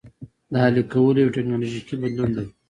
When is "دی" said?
2.35-2.45